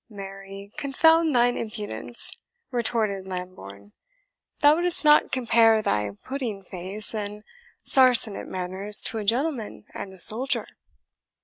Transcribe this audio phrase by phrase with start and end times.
[0.09, 2.33] "Marry confound thine impudence,"
[2.71, 3.91] retorted Lambourne;
[4.61, 7.43] "thou wouldst not compare thy pudding face, and
[7.83, 10.65] sarsenet manners, to a gentleman, and a soldier?"